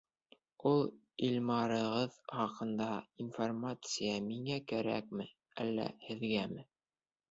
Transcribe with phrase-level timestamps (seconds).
[0.69, 0.79] Ул
[1.27, 2.89] Илмарығыҙ хаҡында
[3.27, 5.33] информация миңә кәрәкме,
[5.67, 6.71] әллә һеҙгәме?